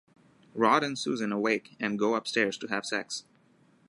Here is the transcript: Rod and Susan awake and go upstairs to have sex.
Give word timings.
Rod 0.55 0.83
and 0.83 0.97
Susan 0.97 1.31
awake 1.31 1.75
and 1.79 1.99
go 1.99 2.15
upstairs 2.15 2.57
to 2.57 2.67
have 2.69 2.87
sex. 2.87 3.25